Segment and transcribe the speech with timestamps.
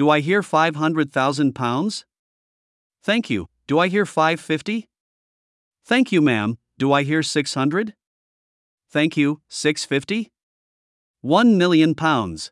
[0.00, 2.06] do I hear 500,000 pounds?
[3.02, 4.88] Thank you, do I hear 550?
[5.84, 7.92] Thank you, ma'am, do I hear 600?
[8.88, 10.32] Thank you, 650?
[11.20, 12.50] 1 million pounds.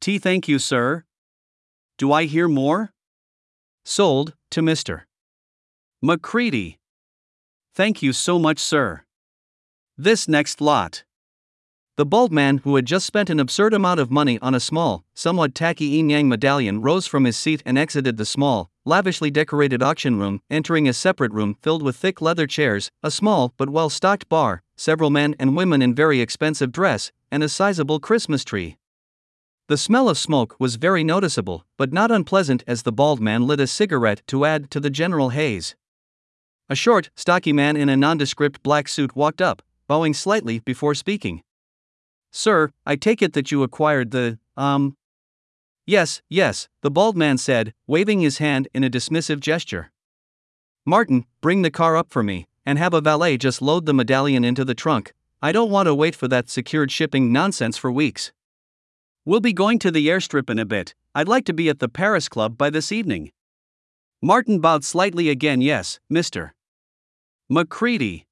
[0.00, 0.16] T.
[0.20, 1.02] Thank you, sir.
[1.98, 2.92] Do I hear more?
[3.84, 5.06] Sold, to Mr.
[6.00, 6.78] McCready.
[7.74, 9.02] Thank you so much, sir.
[9.98, 11.02] This next lot.
[11.96, 15.04] The bald man who had just spent an absurd amount of money on a small,
[15.14, 19.80] somewhat tacky yin yang medallion rose from his seat and exited the small, lavishly decorated
[19.80, 23.88] auction room, entering a separate room filled with thick leather chairs, a small but well
[23.88, 28.76] stocked bar, several men and women in very expensive dress, and a sizable Christmas tree.
[29.68, 33.60] The smell of smoke was very noticeable, but not unpleasant as the bald man lit
[33.60, 35.76] a cigarette to add to the general haze.
[36.68, 41.44] A short, stocky man in a nondescript black suit walked up, bowing slightly before speaking.
[42.36, 44.96] Sir, I take it that you acquired the, um.
[45.86, 49.92] Yes, yes, the bald man said, waving his hand in a dismissive gesture.
[50.84, 54.42] Martin, bring the car up for me, and have a valet just load the medallion
[54.42, 55.14] into the trunk.
[55.40, 58.32] I don't want to wait for that secured shipping nonsense for weeks.
[59.24, 60.92] We'll be going to the airstrip in a bit.
[61.14, 63.30] I'd like to be at the Paris Club by this evening.
[64.20, 65.60] Martin bowed slightly again.
[65.60, 66.50] Yes, Mr.
[67.48, 68.26] McCready.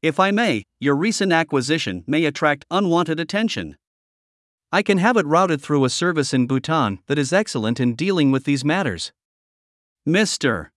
[0.00, 3.76] If I may, your recent acquisition may attract unwanted attention.
[4.70, 8.30] I can have it routed through a service in Bhutan that is excellent in dealing
[8.30, 9.12] with these matters.
[10.06, 10.68] Mr.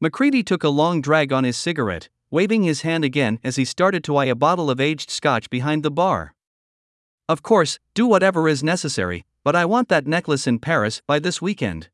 [0.00, 4.02] McCready took a long drag on his cigarette, waving his hand again as he started
[4.02, 6.34] to eye a bottle of aged scotch behind the bar.
[7.28, 11.40] Of course, do whatever is necessary, but I want that necklace in Paris by this
[11.40, 11.88] weekend.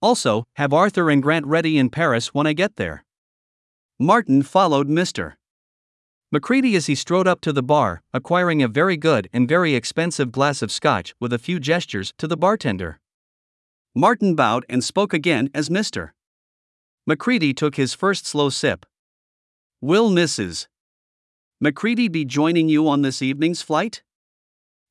[0.00, 3.04] Also, have Arthur and Grant ready in Paris when I get there.
[3.98, 5.34] Martin followed Mr.
[6.32, 10.30] McCready as he strode up to the bar, acquiring a very good and very expensive
[10.30, 13.00] glass of scotch with a few gestures to the bartender.
[13.96, 16.10] Martin bowed and spoke again as Mr.
[17.04, 18.86] McCready took his first slow sip.
[19.80, 20.68] Will Mrs.
[21.60, 24.04] McCready be joining you on this evening's flight?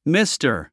[0.06, 0.72] Mr.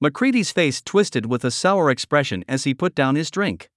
[0.00, 3.70] McCready's face twisted with a sour expression as he put down his drink.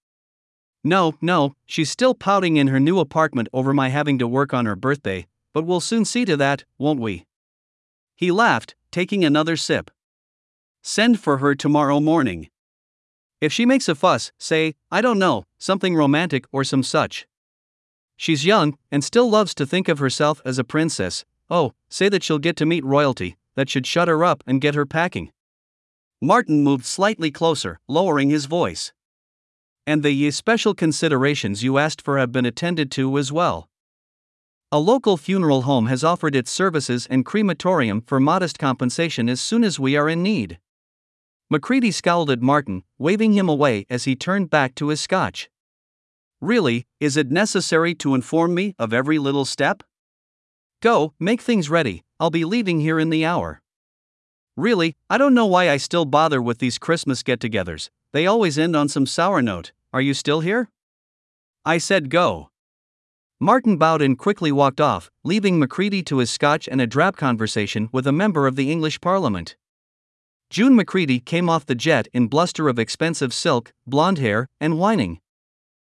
[0.83, 4.67] No, no, she's still pouting in her new apartment over my having to work on
[4.67, 5.25] her birthday,
[5.57, 7.25] but we'll soon see to that, won't we?
[8.15, 9.89] He laughed, taking another sip.
[10.83, 12.49] Send for her tomorrow morning.
[13.41, 17.25] If she makes a fuss, say, I don't know, something romantic or some such.
[18.17, 21.25] She's young, and still loves to think of herself as a princess.
[21.49, 24.75] Oh, say that she'll get to meet royalty, that should shut her up and get
[24.75, 25.31] her packing.
[26.21, 28.93] Martin moved slightly closer, lowering his voice.
[29.87, 33.67] And the special considerations you asked for have been attended to as well.
[34.69, 39.63] A local funeral home has offered its services and crematorium for modest compensation as soon
[39.63, 40.59] as we are in need.
[41.49, 45.49] McCready scowled at Martin, waving him away as he turned back to his scotch.
[46.41, 49.83] Really, is it necessary to inform me of every little step?
[50.81, 53.61] Go, make things ready, I'll be leaving here in the hour.
[54.57, 58.59] Really, I don't know why I still bother with these Christmas get togethers, they always
[58.59, 59.71] end on some sour note.
[59.93, 60.69] Are you still here?
[61.63, 62.49] I said go.
[63.39, 67.87] Martin bowed and quickly walked off, leaving Macready to his scotch and a drab conversation
[67.91, 69.55] with a member of the English Parliament.
[70.49, 75.19] June Macready came off the jet in bluster of expensive silk, blonde hair, and whining.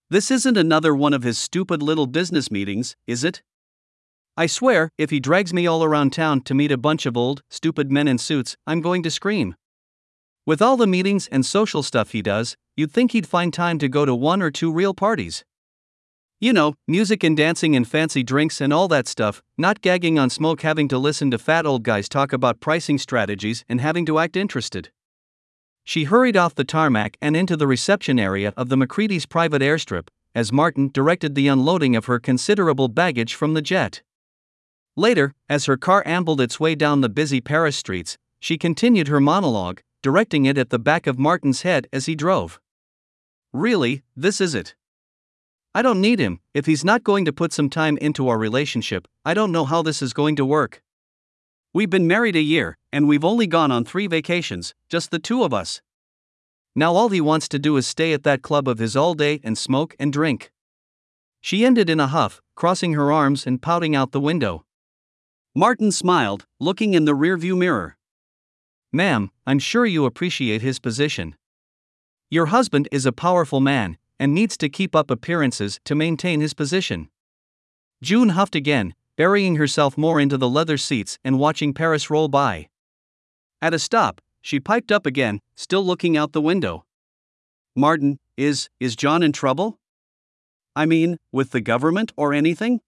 [0.09, 3.43] This isn't another one of his stupid little business meetings, is it?
[4.35, 7.43] I swear, if he drags me all around town to meet a bunch of old,
[7.51, 9.55] stupid men in suits, I'm going to scream.
[10.47, 13.89] With all the meetings and social stuff he does, you'd think he'd find time to
[13.89, 15.43] go to one or two real parties.
[16.39, 20.29] You know, music and dancing and fancy drinks and all that stuff, not gagging on
[20.29, 24.19] smoke having to listen to fat old guys talk about pricing strategies and having to
[24.19, 24.91] act interested.
[25.83, 30.09] She hurried off the tarmac and into the reception area of the McCready's private airstrip,
[30.35, 34.03] as Martin directed the unloading of her considerable baggage from the jet.
[34.95, 39.19] Later, as her car ambled its way down the busy Paris streets, she continued her
[39.19, 42.59] monologue, directing it at the back of Martin's head as he drove.
[43.51, 44.75] Really, this is it.
[45.77, 46.39] I don't need him.
[46.55, 49.83] If he's not going to put some time into our relationship, I don't know how
[49.83, 50.81] this is going to work.
[51.71, 55.43] We've been married a year, and we've only gone on three vacations, just the two
[55.43, 55.83] of us.
[56.75, 59.39] Now all he wants to do is stay at that club of his all day
[59.43, 60.51] and smoke and drink.
[61.41, 64.65] She ended in a huff, crossing her arms and pouting out the window.
[65.53, 67.97] Martin smiled, looking in the rearview mirror.
[68.91, 71.35] Ma'am, I'm sure you appreciate his position.
[72.31, 76.53] Your husband is a powerful man, and needs to keep up appearances to maintain his
[76.53, 77.09] position.
[78.01, 82.69] June huffed again, burying herself more into the leather seats and watching Paris roll by.
[83.61, 86.85] At a stop, she piped up again, still looking out the window.
[87.75, 89.79] Martin, is, is John in trouble?
[90.75, 92.81] I mean, with the government or anything?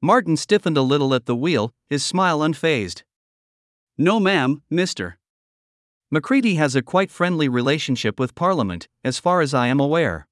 [0.00, 3.02] Martin stiffened a little at the wheel, his smile unfazed.
[3.96, 5.18] No, ma'am, mister.
[6.10, 10.26] Macready has a quite friendly relationship with Parliament, as far as I am aware.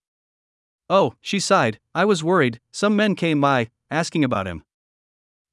[0.95, 4.63] Oh, she sighed, I was worried, some men came by, asking about him.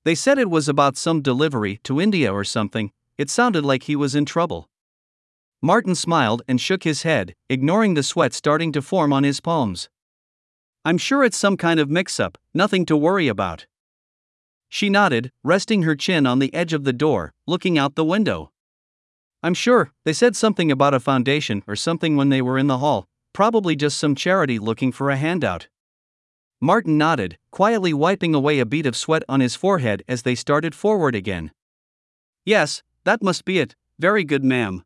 [0.03, 3.95] They said it was about some delivery to India or something, it sounded like he
[3.95, 4.69] was in trouble.
[5.61, 9.87] Martin smiled and shook his head, ignoring the sweat starting to form on his palms.
[10.83, 13.65] I'm sure it's some kind of mix up, nothing to worry about.
[14.67, 18.51] She nodded, resting her chin on the edge of the door, looking out the window.
[19.41, 22.79] I'm sure, they said something about a foundation or something when they were in the
[22.79, 23.08] hall,
[23.39, 25.69] probably just some charity looking for a handout.
[26.59, 30.75] Martin nodded, quietly wiping away a bead of sweat on his forehead as they started
[30.75, 31.49] forward again.
[32.43, 34.83] Yes, that must be it, very good, ma'am.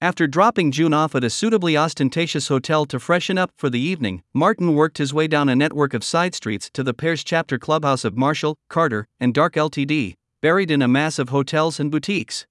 [0.00, 4.22] After dropping June off at a suitably ostentatious hotel to freshen up for the evening,
[4.32, 8.04] Martin worked his way down a network of side streets to the Paris chapter clubhouse
[8.04, 12.46] of Marshall, Carter, and Dark Ltd., buried in a mass of hotels and boutiques.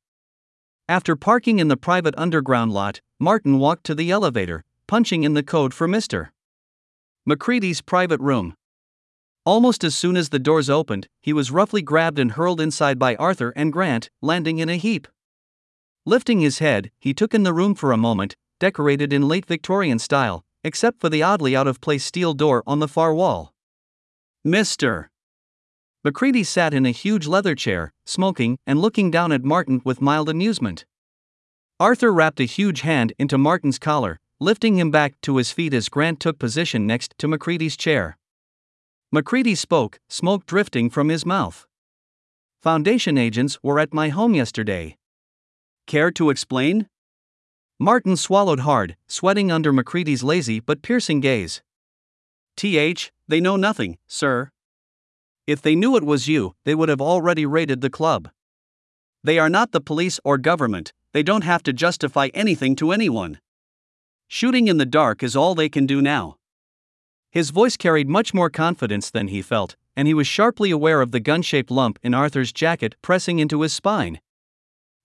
[0.90, 5.44] After parking in the private underground lot, Martin walked to the elevator, punching in the
[5.44, 6.30] code for Mr.
[7.26, 8.56] Macready's private room.
[9.46, 13.16] Almost as soon as the doors opened, he was roughly grabbed and hurled inside by
[13.16, 15.08] Arthur and Grant, landing in a heap.
[16.06, 20.00] Lifting his head, he took in the room for a moment, decorated in late Victorian
[20.00, 23.54] style, except for the oddly out of place steel door on the far wall.
[24.46, 25.08] Mr.
[26.04, 30.30] Macready sat in a huge leather chair, smoking and looking down at Martin with mild
[30.30, 30.86] amusement.
[31.80, 35.90] Arthur wrapped a huge hand into Martin's collar, lifting him back to his feet as
[35.90, 38.18] Grant took position next to Macready's chair.
[39.12, 41.66] Macready spoke, smoke drifting from his mouth.
[42.62, 44.98] Foundation agents were at my home yesterday.
[45.88, 46.90] Care to explain?
[47.80, 51.62] Martin swallowed hard, sweating under Macready's lazy but piercing gaze.
[52.58, 54.50] Th, they know nothing, sir.
[55.46, 58.30] If they knew it was you, they would have already raided the club.
[59.24, 63.40] They are not the police or government, they don't have to justify anything to anyone.
[64.28, 66.38] Shooting in the dark is all they can do now.
[67.32, 71.12] His voice carried much more confidence than he felt, and he was sharply aware of
[71.12, 74.20] the gun shaped lump in Arthur's jacket pressing into his spine.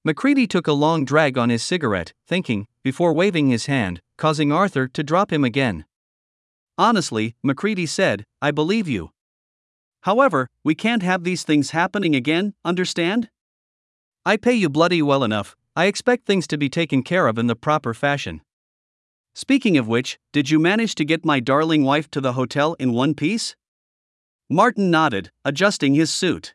[0.05, 4.89] Macready took a long drag on his cigarette, thinking, before waving his hand, causing Arthur
[4.89, 5.85] to drop him again.
[6.79, 9.11] Honestly, Macready said, I believe you.
[10.03, 13.29] However, we can't have these things happening again, understand?
[14.25, 17.47] I pay you bloody well enough, I expect things to be taken care of in
[17.47, 18.41] the proper fashion.
[19.35, 22.93] Speaking of which, did you manage to get my darling wife to the hotel in
[22.93, 23.57] one piece?
[24.49, 26.55] Martin nodded, adjusting his suit.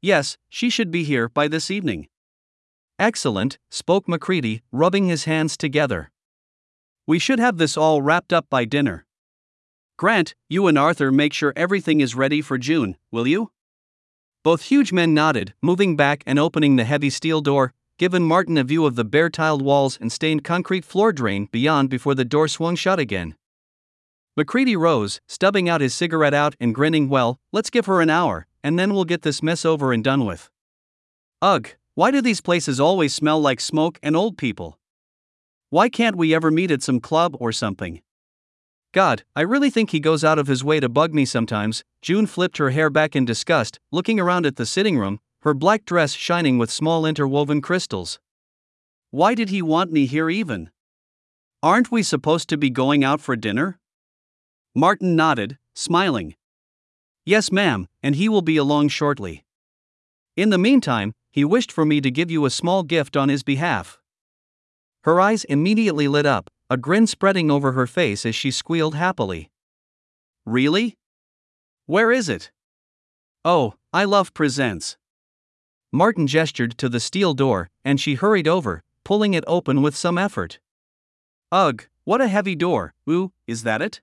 [0.00, 2.08] Yes, she should be here by this evening.
[2.98, 6.10] Excellent, spoke Macready, rubbing his hands together.
[7.06, 9.04] We should have this all wrapped up by dinner.
[9.96, 13.50] Grant, you and Arthur make sure everything is ready for June, will you?
[14.42, 18.64] Both huge men nodded, moving back and opening the heavy steel door, giving Martin a
[18.64, 22.48] view of the bare tiled walls and stained concrete floor drain beyond before the door
[22.48, 23.36] swung shut again.
[24.36, 28.46] Macready rose, stubbing out his cigarette out and grinning, Well, let's give her an hour,
[28.64, 30.50] and then we'll get this mess over and done with.
[31.40, 34.80] Ugh, why do these places always smell like smoke and old people?
[35.70, 38.02] Why can't we ever meet at some club or something?
[38.92, 41.84] God, I really think he goes out of his way to bug me sometimes.
[42.02, 45.84] June flipped her hair back in disgust, looking around at the sitting room, her black
[45.84, 48.18] dress shining with small interwoven crystals.
[49.10, 50.70] Why did he want me here even?
[51.62, 53.78] Aren't we supposed to be going out for dinner?
[54.74, 56.34] Martin nodded, smiling.
[57.26, 59.44] Yes, ma'am, and he will be along shortly.
[60.34, 63.42] In the meantime, he wished for me to give you a small gift on his
[63.42, 63.98] behalf.
[65.02, 69.50] Her eyes immediately lit up, a grin spreading over her face as she squealed happily.
[70.46, 70.96] Really?
[71.84, 72.50] Where is it?
[73.44, 74.96] Oh, I love presents.
[75.94, 80.18] Martin gestured to the steel door, and she hurried over, pulling it open with some
[80.18, 80.58] effort.
[81.52, 84.00] Ugh, what a heavy door, ooh, is that it?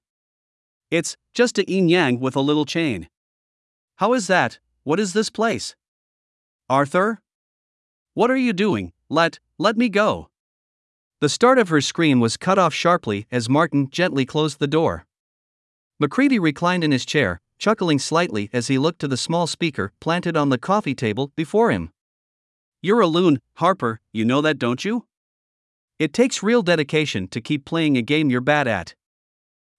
[0.90, 3.10] It's just a yin yang with a little chain.
[3.98, 4.60] How is that?
[4.84, 5.76] What is this place?
[6.70, 7.20] Arthur?
[8.14, 8.94] What are you doing?
[9.10, 10.30] Let, let me go.
[11.20, 15.06] The start of her scream was cut off sharply as Martin gently closed the door.
[16.00, 20.36] Macready reclined in his chair, chuckling slightly as he looked to the small speaker planted
[20.36, 21.92] on the coffee table before him.
[22.82, 25.06] You're a loon, Harper, you know that, don't you?
[26.00, 28.96] It takes real dedication to keep playing a game you're bad at.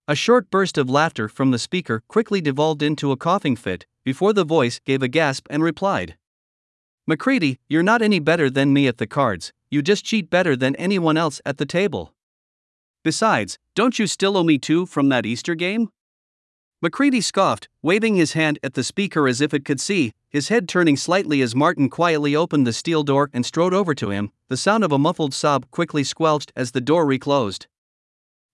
[0.07, 4.33] A short burst of laughter from the speaker quickly devolved into a coughing fit before
[4.33, 6.17] the voice gave a gasp and replied.
[7.09, 10.77] Macready, you're not any better than me at the cards, you just cheat better than
[10.77, 12.15] anyone else at the table.
[13.03, 15.89] Besides, don't you still owe me two from that Easter game?
[16.85, 20.69] MacReady scoffed, waving his hand at the speaker as if it could see, his head
[20.69, 24.33] turning slightly as Martin quietly opened the steel door and strode over to him.
[24.49, 27.69] The sound of a muffled sob quickly squelched as the door reclosed.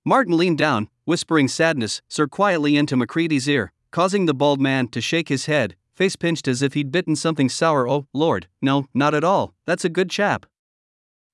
[0.04, 5.00] Martin leaned down, whispering sadness, sir quietly into MacReady's ear, causing the bald man to
[5.00, 7.88] shake his head, face pinched as if he'd bitten something sour.
[7.88, 10.44] Oh, Lord, no, not at all, that's a good chap.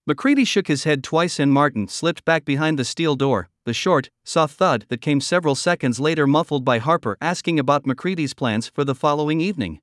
[0.06, 4.10] MacReady shook his head twice and Martin slipped back behind the steel door, the short,
[4.22, 8.84] soft thud that came several seconds later muffled by Harper asking about McCready's plans for
[8.84, 9.80] the following evening.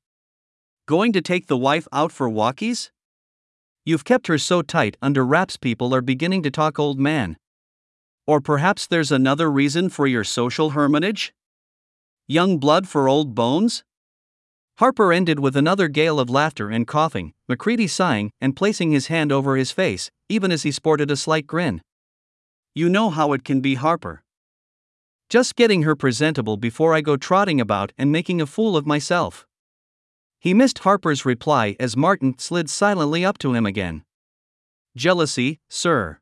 [0.86, 2.92] Going to take the wife out for walkies?
[3.84, 7.36] You've kept her so tight under wraps, people are beginning to talk old man.
[8.28, 11.34] Or perhaps there's another reason for your social hermitage?
[12.28, 13.84] Young blood for old bones?
[14.81, 19.31] Harper ended with another gale of laughter and coughing, MacReady sighing and placing his hand
[19.31, 21.83] over his face, even as he sported a slight grin.
[22.73, 24.23] You know how it can be, Harper.
[25.29, 29.45] Just getting her presentable before I go trotting about and making a fool of myself.
[30.39, 34.03] He missed Harper's reply as Martin slid silently up to him again.
[34.97, 36.17] Jealousy, sir.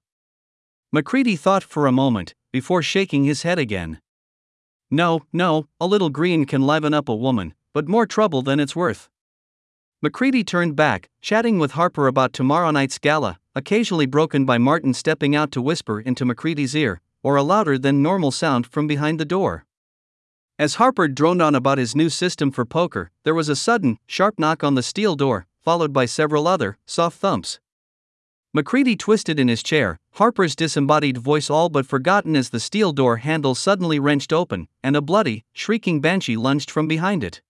[0.92, 4.02] MacReady thought for a moment, before shaking his head again.
[4.92, 8.76] No, no, a little green can liven up a woman, but more trouble than it's
[8.76, 9.10] worth.
[10.02, 15.36] MacReady turned back, chatting with Harper about tomorrow night's gala, occasionally broken by Martin stepping
[15.36, 19.26] out to whisper into MacReady's ear, or a louder than normal sound from behind the
[19.26, 19.66] door.
[20.58, 24.40] As Harper droned on about his new system for poker, there was a sudden, sharp
[24.40, 27.60] knock on the steel door, followed by several other, soft thumps.
[28.54, 33.18] MacReady twisted in his chair, Harper's disembodied voice all but forgotten as the steel door
[33.18, 37.42] handle suddenly wrenched open, and a bloody, shrieking banshee lunged from behind it.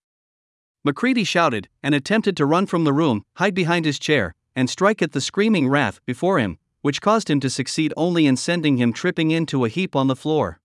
[0.85, 5.01] MacReady shouted and attempted to run from the room, hide behind his chair, and strike
[5.01, 8.93] at the screaming wrath before him, which caused him to succeed only in sending him
[8.93, 10.61] tripping into a heap on the floor.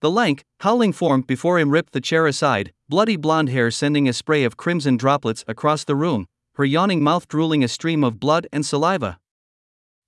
[0.00, 4.12] The lank, howling form before him ripped the chair aside, bloody blonde hair sending a
[4.12, 6.26] spray of crimson droplets across the room,
[6.56, 9.18] her yawning mouth drooling a stream of blood and saliva.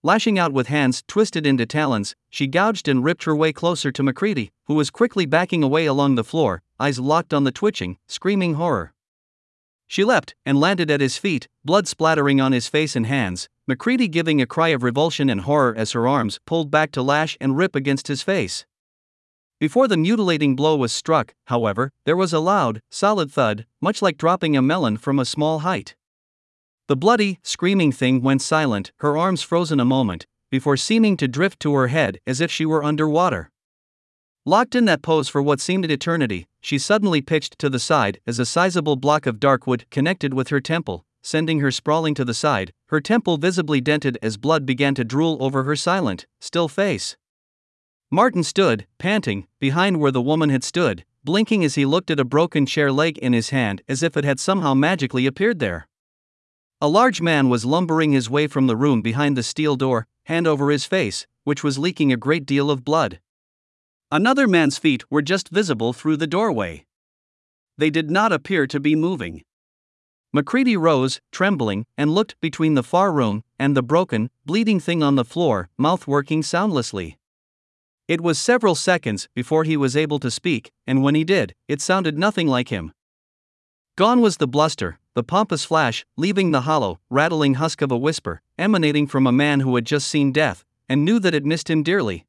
[0.02, 4.02] Lashing out with hands twisted into talons, she gouged and ripped her way closer to
[4.02, 8.54] MacReady, who was quickly backing away along the floor, eyes locked on the twitching, screaming
[8.54, 8.92] horror.
[9.86, 14.08] She leapt and landed at his feet, blood splattering on his face and hands, MacReady
[14.08, 17.56] giving a cry of revulsion and horror as her arms pulled back to lash and
[17.56, 18.64] rip against his face.
[19.58, 24.18] Before the mutilating blow was struck, however, there was a loud, solid thud, much like
[24.18, 25.96] dropping a melon from a small height.
[26.88, 31.58] The bloody, screaming thing went silent, her arms frozen a moment, before seeming to drift
[31.60, 33.50] to her head as if she were underwater.
[34.48, 38.20] Locked in that pose for what seemed an eternity, she suddenly pitched to the side
[38.28, 42.24] as a sizable block of dark wood connected with her temple, sending her sprawling to
[42.24, 46.68] the side, her temple visibly dented as blood began to drool over her silent, still
[46.68, 47.16] face.
[48.08, 52.24] Martin stood, panting, behind where the woman had stood, blinking as he looked at a
[52.24, 55.88] broken chair leg in his hand as if it had somehow magically appeared there.
[56.80, 60.46] A large man was lumbering his way from the room behind the steel door, hand
[60.46, 63.18] over his face, which was leaking a great deal of blood.
[64.12, 66.86] Another man's feet were just visible through the doorway.
[67.76, 69.42] They did not appear to be moving.
[70.32, 75.16] MacReady rose, trembling, and looked between the far room and the broken, bleeding thing on
[75.16, 77.18] the floor, mouth working soundlessly.
[78.06, 81.80] It was several seconds before he was able to speak, and when he did, it
[81.80, 82.92] sounded nothing like him.
[83.96, 88.40] Gone was the bluster, the pompous flash, leaving the hollow, rattling husk of a whisper,
[88.56, 91.82] emanating from a man who had just seen death, and knew that it missed him
[91.82, 92.25] dearly.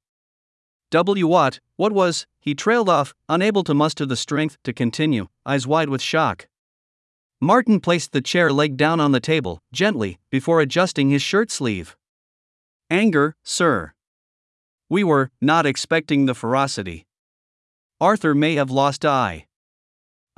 [0.91, 1.27] W.
[1.27, 5.89] Watt, what was, he trailed off, unable to muster the strength to continue, eyes wide
[5.89, 6.47] with shock.
[7.41, 11.97] Martin placed the chair leg down on the table, gently, before adjusting his shirt sleeve.
[12.89, 13.93] Anger, sir.
[14.89, 17.05] We were not expecting the ferocity.
[17.99, 19.47] Arthur may have lost eye.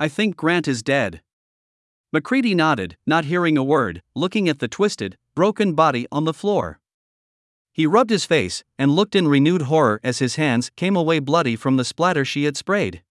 [0.00, 1.22] I think Grant is dead.
[2.12, 6.80] MacReady nodded, not hearing a word, looking at the twisted, broken body on the floor.
[7.72, 11.56] He rubbed his face and looked in renewed horror as his hands came away bloody
[11.56, 13.02] from the splatter she had sprayed.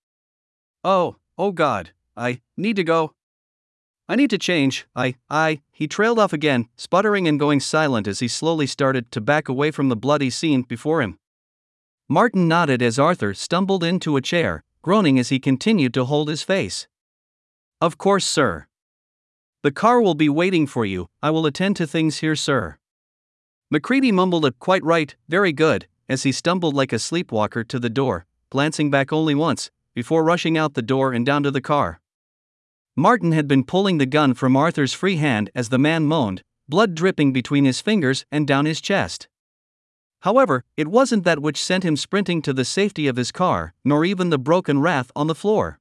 [0.84, 3.14] Oh, oh God, I need to go.
[4.10, 4.88] I need to change.
[4.96, 9.22] I, I, he trailed off again, sputtering and going silent as he slowly started to
[9.22, 11.20] back away from the bloody scene before him.
[12.10, 16.42] Martin nodded as Arthur stumbled into a chair, groaning as he continued to hold his
[16.42, 16.88] face.
[17.80, 18.66] Of course, sir.
[19.62, 22.79] The car will be waiting for you, I will attend to things here, sir.
[23.72, 27.90] MacReady mumbled a quite right, very good, as he stumbled like a sleepwalker to the
[27.90, 32.02] door, glancing back only once, before rushing out the door and down to the car.
[32.96, 36.96] Martin had been pulling the gun from Arthur's free hand as the man moaned, blood
[36.96, 39.28] dripping between his fingers and down his chest.
[40.22, 44.04] However, it wasn't that which sent him sprinting to the safety of his car, nor
[44.04, 45.80] even the broken wrath on the floor.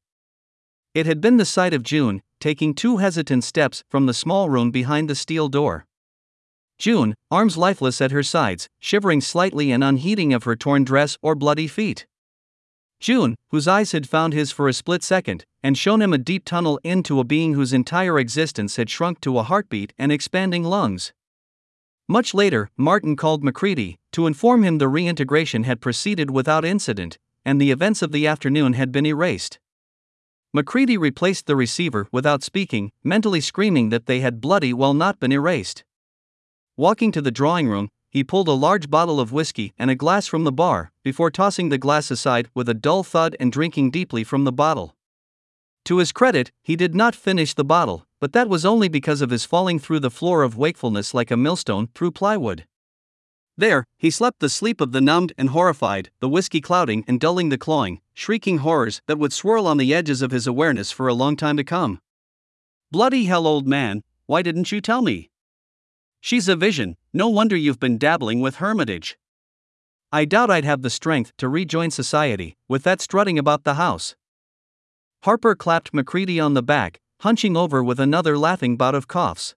[0.94, 4.70] It had been the sight of June, taking two hesitant steps from the small room
[4.70, 5.86] behind the steel door.
[6.78, 11.34] June, arms lifeless at her sides, shivering slightly and unheeding of her torn dress or
[11.34, 12.06] bloody feet.
[13.00, 16.44] June, whose eyes had found his for a split second, and shown him a deep
[16.44, 21.12] tunnel into a being whose entire existence had shrunk to a heartbeat and expanding lungs.
[22.08, 27.60] Much later, Martin called Macready to inform him the reintegration had proceeded without incident, and
[27.60, 29.58] the events of the afternoon had been erased.
[30.52, 35.32] Macready replaced the receiver without speaking, mentally screaming that they had bloody well not been
[35.32, 35.84] erased.
[36.78, 40.28] Walking to the drawing room, he pulled a large bottle of whiskey and a glass
[40.28, 44.22] from the bar, before tossing the glass aside with a dull thud and drinking deeply
[44.22, 44.94] from the bottle.
[45.86, 49.30] To his credit, he did not finish the bottle, but that was only because of
[49.30, 52.64] his falling through the floor of wakefulness like a millstone through plywood.
[53.56, 57.48] There, he slept the sleep of the numbed and horrified, the whiskey clouding and dulling
[57.48, 61.14] the clawing, shrieking horrors that would swirl on the edges of his awareness for a
[61.14, 61.98] long time to come.
[62.92, 65.28] Bloody hell, old man, why didn't you tell me?
[66.20, 69.18] She's a vision, no wonder you've been dabbling with hermitage.
[70.10, 74.16] I doubt I'd have the strength to rejoin society, with that strutting about the house.
[75.24, 79.54] Harper clapped Macready on the back, hunching over with another laughing bout of coughs.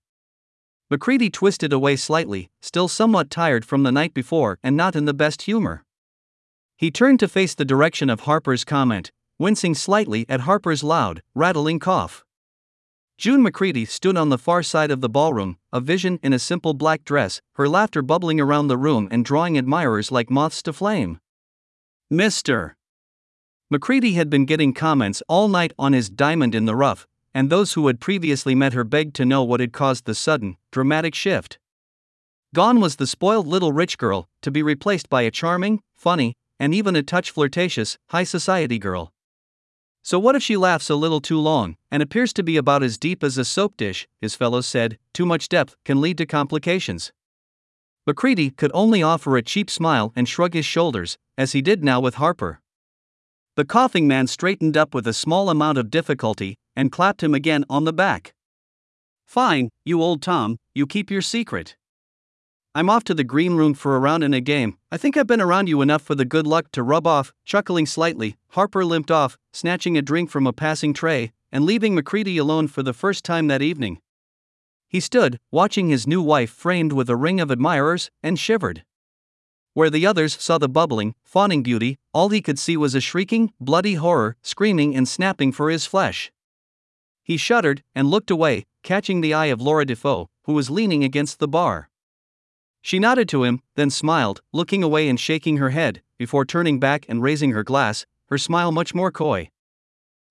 [0.90, 5.14] Macready twisted away slightly, still somewhat tired from the night before and not in the
[5.14, 5.86] best humor.
[6.76, 11.80] He turned to face the direction of Harper's comment, wincing slightly at Harper's loud, rattling
[11.80, 12.26] cough.
[13.22, 16.74] June Macready stood on the far side of the ballroom, a vision in a simple
[16.74, 21.20] black dress, her laughter bubbling around the room and drawing admirers like moths to flame.
[22.12, 22.72] Mr.
[23.70, 27.74] Macready had been getting comments all night on his diamond in the rough, and those
[27.74, 31.60] who had previously met her begged to know what had caused the sudden, dramatic shift.
[32.56, 36.74] Gone was the spoiled little rich girl, to be replaced by a charming, funny, and
[36.74, 39.14] even a touch flirtatious, high society girl.
[40.04, 42.98] So, what if she laughs a little too long, and appears to be about as
[42.98, 44.08] deep as a soap dish?
[44.20, 47.12] His fellows said, too much depth can lead to complications.
[48.08, 52.00] Macready could only offer a cheap smile and shrug his shoulders, as he did now
[52.00, 52.62] with Harper.
[53.56, 57.64] The coughing man straightened up with a small amount of difficulty and clapped him again
[57.70, 58.34] on the back.
[59.28, 61.76] Fine, you old Tom, you keep your secret.
[62.74, 64.78] I'm off to the green room for a round in a game.
[64.94, 67.34] I think I've been around you enough for the good luck to rub off.
[67.44, 72.38] Chuckling slightly, Harper limped off, snatching a drink from a passing tray, and leaving Macready
[72.38, 74.00] alone for the first time that evening.
[74.88, 78.86] He stood, watching his new wife framed with a ring of admirers, and shivered.
[79.74, 83.52] Where the others saw the bubbling, fawning beauty, all he could see was a shrieking,
[83.60, 86.32] bloody horror, screaming and snapping for his flesh.
[87.22, 91.40] He shuddered and looked away, catching the eye of Laura Defoe, who was leaning against
[91.40, 91.90] the bar.
[92.82, 97.06] She nodded to him, then smiled, looking away and shaking her head, before turning back
[97.08, 99.50] and raising her glass, her smile much more coy.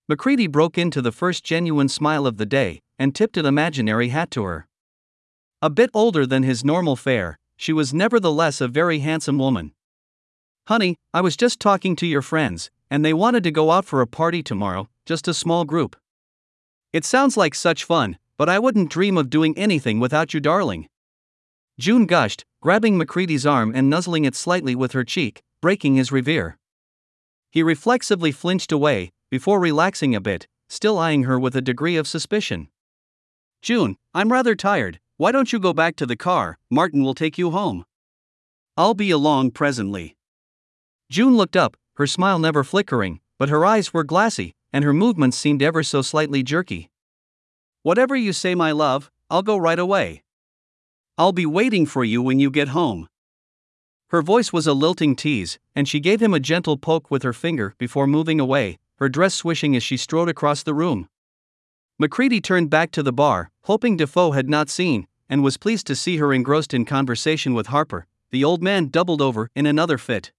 [0.07, 4.29] Macready broke into the first genuine smile of the day and tipped an imaginary hat
[4.31, 4.67] to her.
[5.61, 9.73] A bit older than his normal fare, she was nevertheless a very handsome woman.
[10.67, 14.01] Honey, I was just talking to your friends, and they wanted to go out for
[14.01, 15.95] a party tomorrow, just a small group.
[16.91, 20.87] It sounds like such fun, but I wouldn't dream of doing anything without you, darling.
[21.79, 26.57] June gushed, grabbing Macready's arm and nuzzling it slightly with her cheek, breaking his revere.
[27.51, 32.07] He reflexively flinched away, before relaxing a bit, still eyeing her with a degree of
[32.07, 32.69] suspicion.
[33.61, 36.57] June, I'm rather tired, why don't you go back to the car?
[36.69, 37.85] Martin will take you home.
[38.75, 40.15] I'll be along presently.
[41.09, 45.37] June looked up, her smile never flickering, but her eyes were glassy, and her movements
[45.37, 46.89] seemed ever so slightly jerky.
[47.83, 50.23] Whatever you say, my love, I'll go right away.
[51.21, 53.07] I'll be waiting for you when you get home.
[54.07, 57.31] Her voice was a lilting tease, and she gave him a gentle poke with her
[57.31, 61.07] finger before moving away, her dress swishing as she strode across the room.
[61.99, 65.95] Macready turned back to the bar, hoping Defoe had not seen, and was pleased to
[65.95, 68.07] see her engrossed in conversation with Harper.
[68.31, 70.31] The old man doubled over in another fit.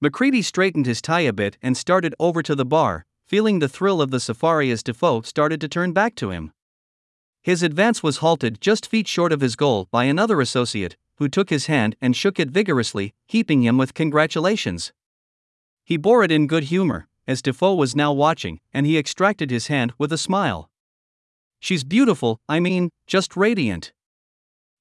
[0.00, 4.00] Macready straightened his tie a bit and started over to the bar, feeling the thrill
[4.00, 6.52] of the safari as Defoe started to turn back to him.
[7.42, 11.50] His advance was halted just feet short of his goal by another associate, who took
[11.50, 14.92] his hand and shook it vigorously, heaping him with congratulations.
[15.84, 19.66] He bore it in good humor, as Defoe was now watching, and he extracted his
[19.66, 20.70] hand with a smile.
[21.60, 23.92] She's beautiful, I mean, just radiant.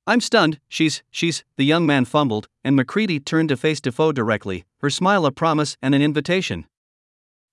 [0.05, 4.63] I'm stunned, she's, she's, the young man fumbled, and Macready turned to face Defoe directly,
[4.79, 6.65] her smile a promise and an invitation.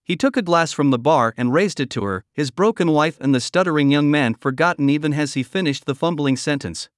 [0.04, 3.18] He took a glass from the bar and raised it to her, his broken wife
[3.20, 6.90] and the stuttering young man forgotten even as he finished the fumbling sentence.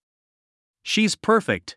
[0.83, 1.77] She's perfect.